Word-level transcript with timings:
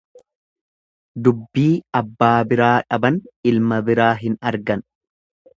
Dubbii 1.27 1.75
abbaa 2.01 2.31
biraa 2.53 2.71
dhaban 2.95 3.23
ilma 3.53 3.81
biraa 3.91 4.11
hin 4.25 4.43
argan. 4.55 4.87